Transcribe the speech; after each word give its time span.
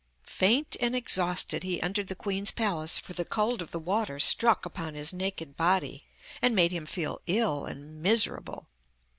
Faint 0.23 0.75
and 0.79 0.95
exhausted 0.95 1.61
he 1.61 1.79
entered 1.79 2.07
the 2.07 2.15
queen's 2.15 2.49
palace 2.49 2.97
for 2.97 3.13
the 3.13 3.23
cold 3.23 3.61
of 3.61 3.69
the 3.69 3.77
water 3.77 4.17
struck 4.17 4.65
upon 4.65 4.95
his 4.95 5.13
naked 5.13 5.55
body, 5.55 6.05
and 6.41 6.55
made 6.55 6.71
him 6.71 6.87
feel 6.87 7.21
ill 7.27 7.65
and 7.65 8.01
miserable. 8.01 8.67